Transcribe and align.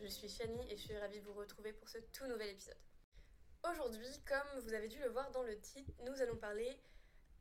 Je 0.00 0.08
suis 0.08 0.28
Shani 0.28 0.60
et 0.68 0.76
je 0.76 0.82
suis 0.82 0.98
ravie 0.98 1.20
de 1.20 1.24
vous 1.24 1.34
retrouver 1.34 1.72
pour 1.72 1.88
ce 1.88 1.98
tout 2.12 2.26
nouvel 2.26 2.48
épisode. 2.48 2.76
Aujourd'hui, 3.70 4.08
comme 4.26 4.60
vous 4.64 4.74
avez 4.74 4.88
dû 4.88 4.98
le 4.98 5.10
voir 5.10 5.30
dans 5.30 5.44
le 5.44 5.56
titre, 5.60 5.92
nous 6.04 6.20
allons 6.20 6.34
parler 6.34 6.76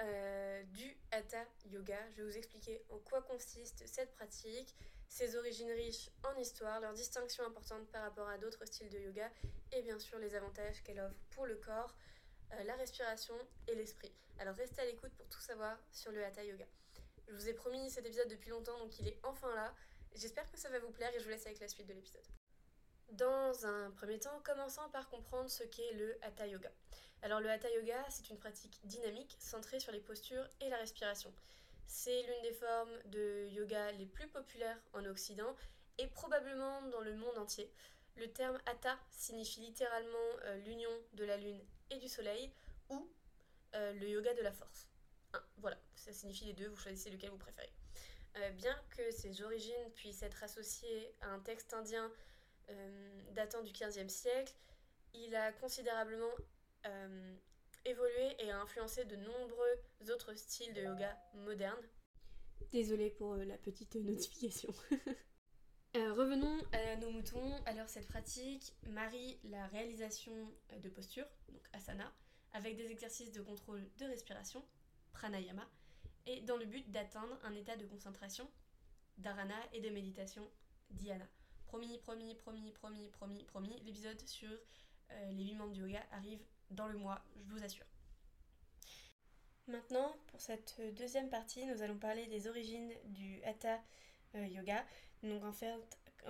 euh, 0.02 0.62
du 0.66 0.96
Hatha 1.10 1.44
Yoga. 1.66 1.98
Je 2.12 2.18
vais 2.18 2.30
vous 2.30 2.38
expliquer 2.38 2.84
en 2.90 3.00
quoi 3.00 3.24
consiste 3.24 3.82
cette 3.88 4.14
pratique, 4.14 4.76
ses 5.10 5.36
origines 5.38 5.72
riches 5.72 6.12
en 6.24 6.40
histoire, 6.40 6.80
leurs 6.82 6.94
distinctions 6.94 7.44
importantes 7.48 7.88
par 7.88 8.04
rapport 8.04 8.30
à 8.30 8.38
d'autres 8.38 8.64
styles 8.66 8.90
de 8.90 9.00
yoga 9.00 9.32
et 9.72 9.82
bien 9.82 9.98
sûr 9.98 10.20
les 10.20 10.36
avantages 10.36 10.84
qu'elle 10.84 11.00
offre 11.00 11.18
pour 11.32 11.48
le 11.48 11.56
corps, 11.56 11.96
euh, 12.54 12.64
la 12.66 12.76
respiration 12.76 13.36
et 13.68 13.74
l'esprit. 13.74 14.14
Alors 14.38 14.56
restez 14.56 14.82
à 14.82 14.86
l'écoute 14.86 15.14
pour 15.18 15.28
tout 15.30 15.42
savoir 15.42 15.76
sur 15.92 16.12
le 16.12 16.24
Hatha 16.24 16.44
Yoga. 16.44 16.66
Je 17.28 17.34
vous 17.34 17.50
ai 17.50 17.54
promis 17.54 17.90
cet 17.90 18.06
épisode 18.06 18.30
depuis 18.30 18.52
longtemps 18.52 18.78
donc 18.78 19.00
il 19.00 19.08
est 19.08 19.20
enfin 19.24 19.56
là. 19.56 19.74
J'espère 20.16 20.50
que 20.52 20.58
ça 20.58 20.70
va 20.70 20.80
vous 20.80 20.92
plaire 20.92 21.14
et 21.16 21.20
je 21.20 21.24
vous 21.24 21.30
laisse 21.30 21.46
avec 21.46 21.60
la 21.60 21.68
suite 21.68 21.88
de 21.88 21.94
l'épisode. 21.94 22.26
Dans 23.12 23.66
un 23.66 23.92
premier 23.92 24.20
temps, 24.20 24.42
commençons 24.44 24.90
par 24.92 25.08
comprendre 25.10 25.50
ce 25.50 25.64
qu'est 25.64 25.94
le 25.94 26.18
Hatha 26.22 26.46
Yoga. 26.48 26.72
Alors 27.22 27.40
le 27.40 27.50
Hatha 27.50 27.70
Yoga, 27.72 28.06
c'est 28.10 28.30
une 28.30 28.38
pratique 28.38 28.80
dynamique 28.84 29.36
centrée 29.40 29.80
sur 29.80 29.92
les 29.92 30.00
postures 30.00 30.48
et 30.62 30.70
la 30.70 30.78
respiration. 30.78 31.34
C'est 31.86 32.22
l'une 32.24 32.42
des 32.44 32.52
formes 32.52 32.98
de 33.06 33.48
yoga 33.48 33.92
les 33.94 34.06
plus 34.06 34.28
populaires 34.28 34.78
en 34.94 35.06
Occident 35.06 35.56
et 35.98 36.08
probablement 36.08 36.82
dans 36.90 37.00
le 37.02 37.16
monde 37.16 37.38
entier. 37.38 37.72
Le 38.18 38.30
terme 38.32 38.60
Hatha 38.66 38.98
signifie 39.10 39.62
littéralement 39.62 40.18
euh, 40.44 40.58
l'union 40.58 40.92
de 41.14 41.24
la 41.24 41.38
lune 41.38 41.62
et 41.90 41.98
du 41.98 42.10
soleil 42.10 42.52
ou 42.90 43.10
euh, 43.76 43.94
le 43.94 44.10
yoga 44.10 44.34
de 44.34 44.42
la 44.42 44.52
force. 44.52 44.88
voilà, 45.58 45.78
ça 45.96 46.12
signifie 46.12 46.46
les 46.46 46.54
deux, 46.54 46.68
vous 46.68 46.78
choisissez 46.78 47.10
lequel 47.10 47.30
vous 47.30 47.38
préférez. 47.38 47.72
Euh, 48.38 48.50
bien 48.52 48.76
que 49.08 49.14
ses 49.14 49.42
origines 49.42 49.92
puissent 49.96 50.22
être 50.22 50.44
associées 50.44 51.16
à 51.22 51.30
un 51.30 51.40
texte 51.40 51.74
indien 51.74 52.12
euh, 52.70 53.22
datant 53.34 53.64
du 53.64 53.72
XVe 53.72 54.10
siècle, 54.10 54.54
il 55.14 55.34
a 55.36 55.52
considérablement 55.54 56.32
euh, 56.86 57.36
évolué 57.86 58.36
et 58.40 58.52
a 58.52 58.60
influencé 58.60 59.06
de 59.06 59.16
nombreux 59.16 60.12
autres 60.14 60.34
styles 60.36 60.74
de 60.74 60.82
yoga 60.82 61.18
modernes. 61.34 61.88
Désolée 62.72 63.10
pour 63.12 63.36
la 63.36 63.58
petite 63.58 63.96
notification. 63.96 64.74
revenons 65.96 66.60
à 66.74 66.96
nos 66.98 67.10
moutons. 67.10 67.56
Alors 67.66 67.88
cette 67.88 68.08
pratique 68.08 68.74
marie 68.90 69.40
la 69.46 69.66
réalisation 69.68 70.34
de 70.84 70.90
postures, 70.90 71.28
donc 71.50 71.62
asana, 71.74 72.12
avec 72.54 72.76
des 72.76 72.92
exercices 72.92 73.32
de 73.32 73.42
contrôle 73.42 73.88
de 73.98 74.06
respiration, 74.06 74.64
pranayama, 75.14 75.68
et 76.26 76.42
dans 76.42 76.58
le 76.58 76.66
but 76.66 76.92
d'atteindre 76.92 77.40
un 77.44 77.56
état 77.56 77.78
de 77.78 77.86
concentration, 77.86 78.48
dharana 79.18 79.56
et 79.74 79.82
de 79.82 79.90
méditation, 79.90 80.48
dhyana. 80.92 81.26
Promis, 81.66 81.98
promis, 82.00 82.36
promis, 82.36 82.72
promis, 82.72 83.10
promis, 83.10 83.44
promis, 83.44 83.82
l'épisode 83.86 84.20
sur 84.26 84.50
euh, 84.50 85.32
les 85.32 85.44
8 85.44 85.56
membres 85.56 85.74
du 85.74 85.82
yoga 85.82 86.04
arrive 86.12 86.40
dans 86.72 86.88
le 86.88 86.98
mois, 86.98 87.22
je 87.46 87.54
vous 87.54 87.64
assure. 87.64 87.86
Maintenant, 89.68 90.16
pour 90.28 90.40
cette 90.40 90.80
deuxième 90.96 91.30
partie, 91.30 91.66
nous 91.66 91.82
allons 91.82 91.98
parler 91.98 92.26
des 92.28 92.48
origines 92.48 92.94
du 93.06 93.42
Hatha 93.44 93.82
euh, 94.36 94.48
Yoga. 94.48 94.86
Donc 95.24 95.44
en 95.44 95.52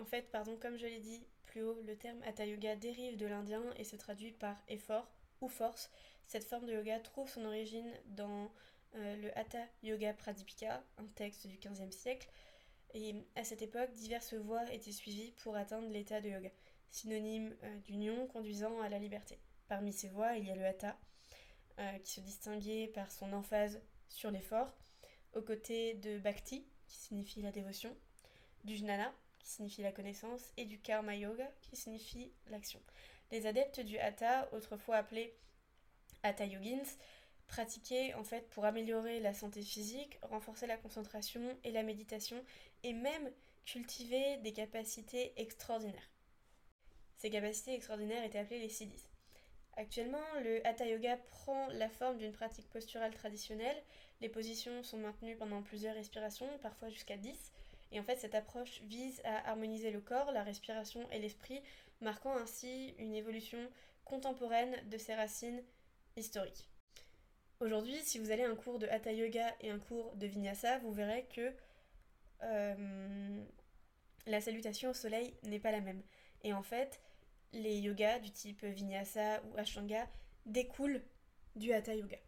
fait, 0.05 0.31
pardon, 0.31 0.57
comme 0.59 0.77
je 0.77 0.87
l'ai 0.87 0.99
dit 0.99 1.23
plus 1.45 1.61
haut, 1.61 1.79
le 1.85 1.95
terme 1.95 2.21
Hatha 2.23 2.45
Yoga 2.45 2.75
dérive 2.75 3.15
de 3.17 3.27
l'indien 3.27 3.61
et 3.77 3.83
se 3.83 3.95
traduit 3.95 4.31
par 4.31 4.55
effort 4.69 5.07
ou 5.41 5.47
force. 5.47 5.91
Cette 6.25 6.43
forme 6.43 6.65
de 6.65 6.73
yoga 6.73 6.99
trouve 6.99 7.29
son 7.29 7.45
origine 7.45 7.89
dans 8.07 8.51
euh, 8.95 9.15
le 9.17 9.37
Hatha 9.37 9.63
Yoga 9.83 10.13
Pradipika, 10.13 10.83
un 10.97 11.05
texte 11.15 11.47
du 11.47 11.57
XVe 11.57 11.91
siècle. 11.91 12.27
Et 12.93 13.15
à 13.35 13.43
cette 13.43 13.61
époque, 13.61 13.91
diverses 13.93 14.33
voies 14.33 14.71
étaient 14.71 14.91
suivies 14.91 15.31
pour 15.43 15.55
atteindre 15.55 15.89
l'état 15.89 16.21
de 16.21 16.29
yoga, 16.29 16.49
synonyme 16.91 17.55
euh, 17.63 17.77
d'union 17.79 18.27
conduisant 18.27 18.81
à 18.81 18.89
la 18.89 18.99
liberté. 18.99 19.39
Parmi 19.67 19.91
ces 19.91 20.09
voies, 20.09 20.37
il 20.37 20.45
y 20.45 20.51
a 20.51 20.55
le 20.55 20.65
Hatha, 20.65 20.97
euh, 21.79 21.99
qui 21.99 22.13
se 22.13 22.21
distinguait 22.21 22.87
par 22.87 23.11
son 23.11 23.33
emphase 23.33 23.81
sur 24.09 24.31
l'effort, 24.31 24.73
aux 25.33 25.41
côtés 25.41 25.95
de 25.95 26.17
Bhakti, 26.17 26.65
qui 26.87 26.97
signifie 26.97 27.41
la 27.41 27.51
dévotion, 27.51 27.95
du 28.63 28.75
Jnana, 28.75 29.13
qui 29.39 29.49
signifie 29.49 29.81
la 29.81 29.91
connaissance, 29.91 30.53
et 30.57 30.65
du 30.65 30.79
Karma 30.79 31.15
Yoga, 31.15 31.51
qui 31.61 31.75
signifie 31.75 32.31
l'action. 32.47 32.81
Les 33.31 33.45
adeptes 33.45 33.81
du 33.81 33.97
Hatha, 33.97 34.49
autrefois 34.53 34.95
appelés 34.95 35.37
Hatha 36.23 36.45
Yogins, 36.45 36.97
pratiquer 37.47 38.13
en 38.13 38.23
fait 38.23 38.49
pour 38.49 38.65
améliorer 38.65 39.19
la 39.19 39.33
santé 39.33 39.61
physique, 39.61 40.19
renforcer 40.21 40.67
la 40.67 40.77
concentration 40.77 41.57
et 41.63 41.71
la 41.71 41.83
méditation 41.83 42.43
et 42.83 42.93
même 42.93 43.31
cultiver 43.65 44.37
des 44.37 44.53
capacités 44.53 45.33
extraordinaires. 45.37 46.11
Ces 47.17 47.29
capacités 47.29 47.73
extraordinaires 47.73 48.23
étaient 48.23 48.39
appelées 48.39 48.59
les 48.59 48.69
siddhis. 48.69 49.09
Actuellement, 49.75 50.23
le 50.43 50.65
hatha 50.65 50.85
yoga 50.85 51.17
prend 51.17 51.67
la 51.67 51.89
forme 51.89 52.17
d'une 52.17 52.31
pratique 52.31 52.69
posturale 52.69 53.13
traditionnelle. 53.13 53.81
Les 54.21 54.29
positions 54.29 54.83
sont 54.83 54.97
maintenues 54.97 55.35
pendant 55.35 55.61
plusieurs 55.61 55.95
respirations, 55.95 56.49
parfois 56.61 56.89
jusqu'à 56.89 57.17
10. 57.17 57.51
Et 57.91 57.99
en 57.99 58.03
fait, 58.03 58.17
cette 58.17 58.35
approche 58.35 58.81
vise 58.83 59.21
à 59.23 59.49
harmoniser 59.49 59.91
le 59.91 60.01
corps, 60.01 60.31
la 60.31 60.43
respiration 60.43 61.07
et 61.11 61.19
l'esprit, 61.19 61.61
marquant 62.01 62.35
ainsi 62.35 62.95
une 62.97 63.13
évolution 63.13 63.59
contemporaine 64.03 64.75
de 64.89 64.97
ses 64.97 65.13
racines 65.13 65.61
historiques. 66.15 66.67
Aujourd'hui, 67.59 67.97
si 68.03 68.19
vous 68.19 68.29
allez 68.29 68.43
à 68.43 68.49
un 68.49 68.55
cours 68.55 68.77
de 68.77 68.85
Hatha 68.87 69.11
Yoga 69.11 69.55
et 69.61 69.71
un 69.71 69.79
cours 69.79 70.15
de 70.15 70.27
Vinyasa, 70.27 70.77
vous 70.79 70.91
verrez 70.91 71.25
que 71.33 71.51
euh, 72.43 73.43
la 74.27 74.41
salutation 74.41 74.91
au 74.91 74.93
soleil 74.93 75.33
n'est 75.41 75.59
pas 75.59 75.71
la 75.71 75.81
même. 75.81 76.03
Et 76.43 76.53
en 76.53 76.61
fait, 76.61 77.01
les 77.53 77.79
yogas 77.79 78.19
du 78.19 78.29
type 78.29 78.63
Vinyasa 78.63 79.41
ou 79.45 79.57
Ashtanga 79.57 80.07
découlent 80.45 81.01
du 81.55 81.73
Hatha 81.73 81.95
Yoga. 81.95 82.19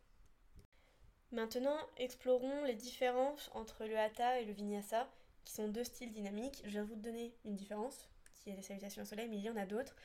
Maintenant, 1.32 1.78
explorons 1.98 2.64
les 2.64 2.74
différences 2.74 3.52
entre 3.54 3.86
le 3.86 4.00
Hatha 4.00 4.42
et 4.42 4.46
le 4.46 4.54
Vinyasa, 4.54 5.08
qui 5.46 5.54
sont 5.54 5.68
deux 5.68 5.84
styles 5.84 6.12
dynamiques. 6.12 6.64
Je 6.66 6.80
vais 6.80 6.86
vous 6.86 6.96
donner 6.96 7.36
une 7.46 7.56
différence, 7.56 8.10
qui 8.34 8.50
est 8.50 8.56
la 8.56 8.64
salutation 8.64 9.04
au 9.04 9.06
soleil, 9.06 9.28
mais 9.30 9.38
il 9.38 9.44
y 9.44 9.50
en 9.52 9.58
a 9.58 9.68
d'autres. 9.68 9.96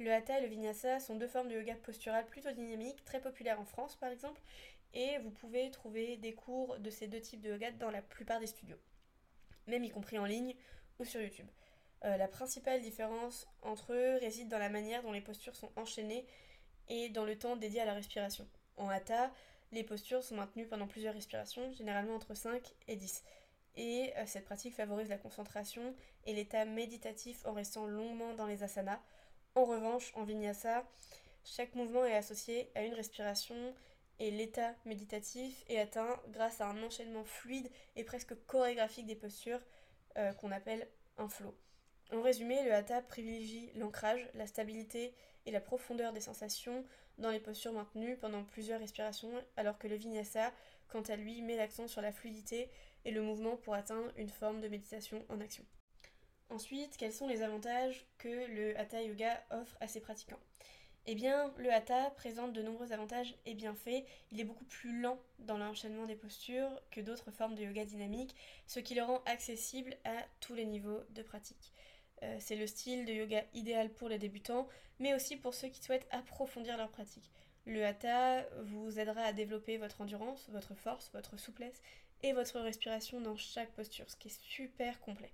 Le 0.00 0.12
Hatha 0.12 0.38
et 0.38 0.42
le 0.42 0.48
Vinyasa 0.48 0.98
sont 0.98 1.14
deux 1.14 1.28
formes 1.28 1.48
de 1.48 1.54
yoga 1.54 1.76
postural 1.76 2.26
plutôt 2.26 2.50
dynamiques, 2.50 3.04
très 3.04 3.20
populaires 3.20 3.60
en 3.60 3.64
France 3.64 3.94
par 3.94 4.10
exemple, 4.10 4.40
et 4.94 5.18
vous 5.18 5.30
pouvez 5.30 5.70
trouver 5.70 6.16
des 6.16 6.32
cours 6.32 6.78
de 6.78 6.90
ces 6.90 7.06
deux 7.06 7.20
types 7.20 7.40
de 7.40 7.50
yoga 7.50 7.70
dans 7.72 7.90
la 7.90 8.02
plupart 8.02 8.40
des 8.40 8.46
studios, 8.46 8.78
même 9.66 9.84
y 9.84 9.90
compris 9.90 10.18
en 10.18 10.24
ligne 10.24 10.54
ou 10.98 11.04
sur 11.04 11.20
YouTube. 11.20 11.46
Euh, 12.04 12.16
la 12.16 12.28
principale 12.28 12.80
différence 12.80 13.48
entre 13.62 13.92
eux 13.92 14.18
réside 14.18 14.48
dans 14.48 14.58
la 14.58 14.68
manière 14.68 15.02
dont 15.02 15.12
les 15.12 15.20
postures 15.20 15.56
sont 15.56 15.70
enchaînées 15.76 16.26
et 16.88 17.08
dans 17.08 17.24
le 17.24 17.36
temps 17.36 17.56
dédié 17.56 17.80
à 17.80 17.84
la 17.84 17.94
respiration. 17.94 18.46
En 18.76 18.88
Hatha, 18.88 19.32
les 19.72 19.84
postures 19.84 20.22
sont 20.22 20.36
maintenues 20.36 20.66
pendant 20.66 20.86
plusieurs 20.86 21.14
respirations, 21.14 21.72
généralement 21.72 22.14
entre 22.14 22.34
5 22.34 22.62
et 22.88 22.96
10. 22.96 23.24
Et 23.76 24.12
euh, 24.16 24.24
cette 24.26 24.44
pratique 24.44 24.74
favorise 24.74 25.08
la 25.08 25.18
concentration 25.18 25.94
et 26.26 26.34
l'état 26.34 26.64
méditatif 26.64 27.44
en 27.46 27.52
restant 27.52 27.86
longuement 27.86 28.34
dans 28.34 28.46
les 28.46 28.62
asanas, 28.62 29.00
en 29.54 29.64
revanche, 29.64 30.12
en 30.14 30.24
vinyasa, 30.24 30.84
chaque 31.44 31.74
mouvement 31.74 32.04
est 32.04 32.16
associé 32.16 32.70
à 32.74 32.82
une 32.82 32.94
respiration 32.94 33.74
et 34.18 34.30
l'état 34.30 34.74
méditatif 34.84 35.64
est 35.68 35.78
atteint 35.78 36.20
grâce 36.28 36.60
à 36.60 36.68
un 36.68 36.82
enchaînement 36.82 37.24
fluide 37.24 37.70
et 37.96 38.04
presque 38.04 38.34
chorégraphique 38.46 39.06
des 39.06 39.16
postures 39.16 39.60
euh, 40.16 40.32
qu'on 40.34 40.52
appelle 40.52 40.88
un 41.18 41.28
flow. 41.28 41.54
En 42.12 42.22
résumé, 42.22 42.62
le 42.64 42.72
hatha 42.72 43.02
privilégie 43.02 43.70
l'ancrage, 43.74 44.28
la 44.34 44.46
stabilité 44.46 45.14
et 45.46 45.50
la 45.50 45.60
profondeur 45.60 46.12
des 46.12 46.20
sensations 46.20 46.84
dans 47.18 47.30
les 47.30 47.40
postures 47.40 47.72
maintenues 47.72 48.16
pendant 48.16 48.44
plusieurs 48.44 48.80
respirations, 48.80 49.32
alors 49.56 49.78
que 49.78 49.88
le 49.88 49.96
vinyasa, 49.96 50.52
quant 50.88 51.02
à 51.02 51.16
lui, 51.16 51.42
met 51.42 51.56
l'accent 51.56 51.88
sur 51.88 52.02
la 52.02 52.12
fluidité 52.12 52.70
et 53.04 53.10
le 53.10 53.22
mouvement 53.22 53.56
pour 53.56 53.74
atteindre 53.74 54.12
une 54.16 54.30
forme 54.30 54.60
de 54.60 54.68
méditation 54.68 55.24
en 55.28 55.40
action. 55.40 55.64
Ensuite, 56.50 56.96
quels 56.96 57.12
sont 57.12 57.26
les 57.26 57.42
avantages 57.42 58.06
que 58.18 58.28
le 58.28 58.78
Hatha 58.78 59.02
Yoga 59.02 59.42
offre 59.50 59.76
à 59.80 59.88
ses 59.88 60.00
pratiquants? 60.00 60.40
Eh 61.06 61.14
bien, 61.14 61.52
le 61.58 61.70
Hatha 61.70 62.10
présente 62.12 62.54
de 62.54 62.62
nombreux 62.62 62.92
avantages 62.92 63.34
et 63.44 63.52
bienfaits. 63.52 64.04
Il 64.32 64.40
est 64.40 64.44
beaucoup 64.44 64.64
plus 64.64 65.00
lent 65.02 65.18
dans 65.40 65.58
l'enchaînement 65.58 66.06
des 66.06 66.14
postures 66.14 66.70
que 66.90 67.02
d'autres 67.02 67.30
formes 67.30 67.54
de 67.54 67.62
yoga 67.62 67.84
dynamique, 67.84 68.34
ce 68.66 68.80
qui 68.80 68.94
le 68.94 69.02
rend 69.02 69.22
accessible 69.26 69.98
à 70.04 70.16
tous 70.40 70.54
les 70.54 70.64
niveaux 70.64 71.02
de 71.10 71.22
pratique. 71.22 71.74
Euh, 72.22 72.36
c'est 72.40 72.56
le 72.56 72.66
style 72.66 73.04
de 73.04 73.12
yoga 73.12 73.44
idéal 73.52 73.90
pour 73.90 74.08
les 74.08 74.18
débutants, 74.18 74.66
mais 74.98 75.14
aussi 75.14 75.36
pour 75.36 75.52
ceux 75.52 75.68
qui 75.68 75.82
souhaitent 75.82 76.08
approfondir 76.10 76.78
leur 76.78 76.88
pratique. 76.88 77.30
Le 77.66 77.84
hatha 77.84 78.46
vous 78.62 78.98
aidera 78.98 79.22
à 79.22 79.32
développer 79.34 79.76
votre 79.76 80.00
endurance, 80.00 80.48
votre 80.50 80.74
force, 80.74 81.10
votre 81.12 81.38
souplesse 81.38 81.82
et 82.22 82.32
votre 82.32 82.60
respiration 82.60 83.20
dans 83.20 83.36
chaque 83.36 83.72
posture, 83.72 84.08
ce 84.08 84.16
qui 84.16 84.28
est 84.28 84.42
super 84.42 84.98
complet. 85.00 85.32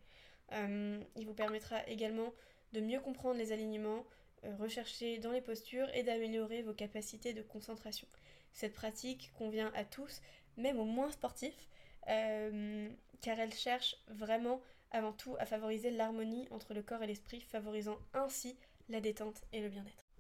Euh, 0.52 1.00
il 1.14 1.26
vous 1.26 1.34
permettra 1.34 1.86
également 1.86 2.32
de 2.72 2.80
mieux 2.80 2.98
comprendre 2.98 3.38
les 3.38 3.52
alignements 3.52 4.04
euh, 4.44 4.56
recherchés 4.56 5.18
dans 5.18 5.32
les 5.32 5.40
postures 5.40 5.88
et 5.94 6.02
d'améliorer 6.02 6.62
vos 6.62 6.74
capacités 6.74 7.32
de 7.32 7.42
concentration. 7.42 8.06
Cette 8.52 8.74
pratique 8.74 9.32
convient 9.34 9.72
à 9.74 9.84
tous, 9.84 10.20
même 10.56 10.78
aux 10.78 10.84
moins 10.84 11.10
sportifs, 11.10 11.68
euh, 12.08 12.88
car 13.20 13.38
elle 13.38 13.52
cherche 13.52 13.96
vraiment 14.08 14.60
avant 14.90 15.12
tout 15.12 15.36
à 15.38 15.46
favoriser 15.46 15.90
l'harmonie 15.90 16.48
entre 16.50 16.74
le 16.74 16.82
corps 16.82 17.02
et 17.02 17.06
l'esprit, 17.06 17.40
favorisant 17.40 17.98
ainsi 18.14 18.56
la 18.88 19.00
détente 19.00 19.42
et 19.52 19.60
le 19.60 19.68
bien-être. 19.68 20.10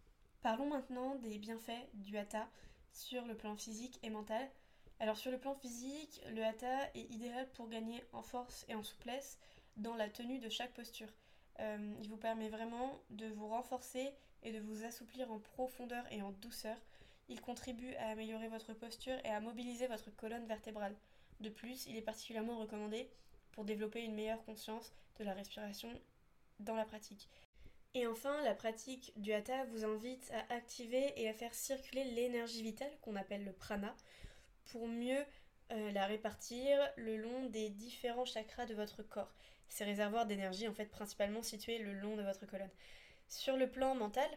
Parlons 0.42 0.68
maintenant 0.68 1.16
des 1.16 1.38
bienfaits 1.38 1.88
du 1.94 2.16
hatha 2.16 2.48
sur 2.92 3.24
le 3.26 3.36
plan 3.36 3.56
physique 3.56 3.98
et 4.02 4.10
mental. 4.10 4.48
Alors 4.98 5.16
sur 5.16 5.30
le 5.30 5.38
plan 5.38 5.54
physique, 5.54 6.20
le 6.34 6.44
hatha 6.44 6.90
est 6.94 7.10
idéal 7.10 7.48
pour 7.54 7.68
gagner 7.68 8.04
en 8.12 8.22
force 8.22 8.64
et 8.68 8.74
en 8.74 8.82
souplesse 8.82 9.38
dans 9.76 9.94
la 9.94 10.08
tenue 10.08 10.38
de 10.38 10.48
chaque 10.48 10.74
posture. 10.74 11.08
Euh, 11.60 11.94
il 12.00 12.08
vous 12.08 12.16
permet 12.16 12.48
vraiment 12.48 13.00
de 13.10 13.26
vous 13.26 13.48
renforcer 13.48 14.10
et 14.42 14.52
de 14.52 14.60
vous 14.60 14.84
assouplir 14.84 15.30
en 15.30 15.38
profondeur 15.38 16.04
et 16.10 16.22
en 16.22 16.32
douceur. 16.32 16.76
Il 17.28 17.40
contribue 17.40 17.94
à 17.96 18.08
améliorer 18.08 18.48
votre 18.48 18.72
posture 18.72 19.16
et 19.24 19.28
à 19.28 19.40
mobiliser 19.40 19.86
votre 19.86 20.10
colonne 20.16 20.46
vertébrale. 20.46 20.96
De 21.40 21.48
plus, 21.48 21.86
il 21.86 21.96
est 21.96 22.02
particulièrement 22.02 22.58
recommandé 22.58 23.08
pour 23.52 23.64
développer 23.64 24.02
une 24.02 24.14
meilleure 24.14 24.44
conscience 24.44 24.92
de 25.18 25.24
la 25.24 25.34
respiration 25.34 25.88
dans 26.60 26.74
la 26.74 26.84
pratique. 26.84 27.28
Et 27.94 28.06
enfin, 28.06 28.40
la 28.42 28.54
pratique 28.54 29.12
du 29.16 29.32
hatha 29.32 29.64
vous 29.66 29.84
invite 29.84 30.30
à 30.32 30.54
activer 30.54 31.12
et 31.16 31.28
à 31.28 31.34
faire 31.34 31.54
circuler 31.54 32.04
l'énergie 32.04 32.62
vitale 32.62 32.92
qu'on 33.02 33.16
appelle 33.16 33.44
le 33.44 33.52
prana 33.52 33.94
pour 34.66 34.86
mieux 34.86 35.24
euh, 35.72 35.90
la 35.92 36.06
répartir 36.06 36.78
le 36.96 37.16
long 37.16 37.46
des 37.46 37.68
différents 37.68 38.24
chakras 38.24 38.66
de 38.66 38.74
votre 38.74 39.02
corps. 39.02 39.34
Ces 39.70 39.84
réservoirs 39.84 40.26
d'énergie 40.26 40.68
en 40.68 40.74
fait 40.74 40.86
principalement 40.86 41.42
situés 41.42 41.78
le 41.78 41.94
long 41.94 42.16
de 42.16 42.22
votre 42.22 42.44
colonne. 42.44 42.70
Sur 43.28 43.56
le 43.56 43.70
plan 43.70 43.94
mental, 43.94 44.28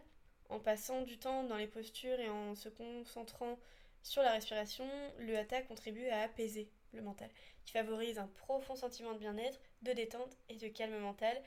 en 0.50 0.59
passant 0.59 1.01
du 1.01 1.18
temps 1.18 1.44
dans 1.44 1.57
les 1.57 1.68
postures 1.68 2.19
et 2.19 2.30
en 2.30 2.56
se 2.56 2.69
concentrant 2.69 3.57
sur 4.03 4.21
la 4.21 4.31
respiration, 4.31 4.88
le 5.19 5.38
hatha 5.38 5.62
contribue 5.63 6.07
à 6.07 6.21
apaiser 6.21 6.69
le 6.94 7.01
mental, 7.01 7.30
qui 7.65 7.71
favorise 7.71 8.19
un 8.19 8.27
profond 8.27 8.75
sentiment 8.75 9.13
de 9.13 9.19
bien-être, 9.19 9.59
de 9.81 9.94
détente 9.94 10.38
et 10.50 10.56
de 10.56 10.68
calme 10.68 11.00
mental. 11.00 11.41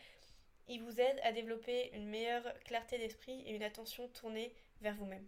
Il 0.69 0.83
vous 0.83 1.01
aide 1.01 1.21
à 1.23 1.31
développer 1.33 1.91
une 1.95 2.09
meilleure 2.09 2.59
clarté 2.65 2.99
d'esprit 2.99 3.41
et 3.47 3.55
une 3.55 3.63
attention 3.63 4.09
tournée 4.09 4.53
vers 4.81 4.95
vous-même. 4.97 5.27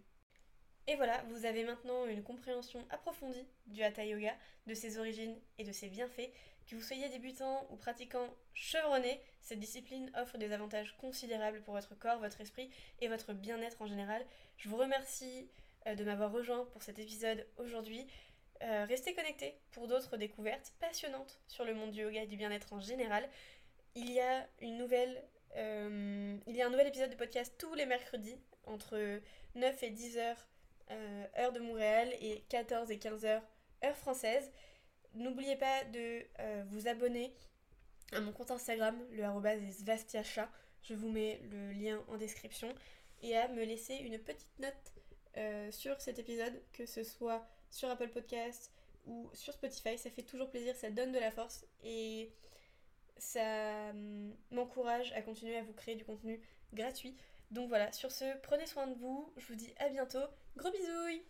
Et 0.87 0.95
voilà, 0.95 1.23
vous 1.29 1.45
avez 1.45 1.63
maintenant 1.63 2.07
une 2.07 2.23
compréhension 2.23 2.85
approfondie 2.89 3.47
du 3.67 3.83
Hatha 3.83 4.03
Yoga, 4.03 4.35
de 4.65 4.73
ses 4.73 4.97
origines 4.97 5.39
et 5.59 5.63
de 5.63 5.71
ses 5.71 5.87
bienfaits. 5.87 6.31
Que 6.69 6.75
vous 6.75 6.83
soyez 6.83 7.09
débutant 7.09 7.65
ou 7.71 7.77
pratiquant 7.77 8.27
chevronné, 8.53 9.19
cette 9.41 9.59
discipline 9.59 10.11
offre 10.15 10.37
des 10.37 10.51
avantages 10.51 10.95
considérables 10.97 11.63
pour 11.63 11.73
votre 11.73 11.95
corps, 11.95 12.19
votre 12.19 12.41
esprit 12.41 12.69
et 13.01 13.07
votre 13.07 13.33
bien-être 13.33 13.81
en 13.81 13.87
général. 13.87 14.23
Je 14.57 14.69
vous 14.69 14.77
remercie 14.77 15.49
euh, 15.87 15.95
de 15.95 16.03
m'avoir 16.03 16.31
rejoint 16.31 16.65
pour 16.65 16.83
cet 16.83 16.99
épisode 16.99 17.43
aujourd'hui. 17.57 18.05
Euh, 18.61 18.85
restez 18.85 19.15
connectés 19.15 19.57
pour 19.71 19.87
d'autres 19.87 20.15
découvertes 20.15 20.71
passionnantes 20.79 21.41
sur 21.47 21.65
le 21.65 21.73
monde 21.73 21.89
du 21.89 22.01
yoga 22.01 22.21
et 22.21 22.27
du 22.27 22.37
bien-être 22.37 22.71
en 22.71 22.79
général. 22.79 23.27
Il 23.95 24.11
y 24.11 24.19
a 24.19 24.47
une 24.59 24.77
nouvelle, 24.77 25.23
euh, 25.55 26.37
il 26.45 26.55
y 26.55 26.61
a 26.61 26.67
un 26.67 26.69
nouvel 26.69 26.85
épisode 26.85 27.09
de 27.09 27.15
podcast 27.15 27.55
tous 27.57 27.73
les 27.73 27.87
mercredis 27.87 28.37
entre 28.65 29.19
9 29.55 29.83
et 29.83 29.89
10 29.89 30.17
heures 30.19 30.47
heure 31.37 31.51
de 31.51 31.59
Montréal 31.59 32.13
et 32.19 32.43
14 32.49 32.91
et 32.91 32.99
15 32.99 33.25
heures 33.25 33.43
heure 33.83 33.97
française. 33.97 34.51
N'oubliez 35.15 35.55
pas 35.55 35.83
de 35.85 36.23
vous 36.69 36.87
abonner 36.87 37.33
à 38.11 38.21
mon 38.21 38.31
compte 38.31 38.51
Instagram, 38.51 38.97
le 39.11 39.23
arrobase 39.23 39.61
Svastiacha. 39.71 40.49
Je 40.83 40.93
vous 40.93 41.09
mets 41.09 41.39
le 41.51 41.71
lien 41.71 42.01
en 42.07 42.17
description 42.17 42.73
et 43.21 43.35
à 43.35 43.47
me 43.49 43.63
laisser 43.63 43.95
une 43.95 44.17
petite 44.17 44.59
note 44.59 44.93
euh, 45.37 45.71
sur 45.71 45.99
cet 46.01 46.19
épisode, 46.19 46.53
que 46.73 46.85
ce 46.85 47.03
soit 47.03 47.45
sur 47.69 47.89
Apple 47.89 48.09
Podcast 48.09 48.71
ou 49.05 49.29
sur 49.33 49.53
Spotify. 49.53 49.97
Ça 49.97 50.09
fait 50.09 50.23
toujours 50.23 50.49
plaisir, 50.49 50.75
ça 50.75 50.89
donne 50.89 51.11
de 51.11 51.19
la 51.19 51.31
force 51.31 51.65
et 51.83 52.31
ça 53.17 53.89
hum, 53.89 54.33
m'encourage 54.51 55.11
à 55.13 55.21
continuer 55.21 55.57
à 55.57 55.63
vous 55.63 55.73
créer 55.73 55.95
du 55.95 56.05
contenu 56.05 56.41
gratuit. 56.73 57.15
Donc 57.51 57.67
voilà, 57.67 57.91
sur 57.91 58.11
ce, 58.11 58.37
prenez 58.41 58.67
soin 58.67 58.87
de 58.87 58.95
vous, 58.95 59.33
je 59.37 59.45
vous 59.47 59.55
dis 59.55 59.73
à 59.79 59.89
bientôt, 59.89 60.19
gros 60.55 60.71
bisous 60.71 61.23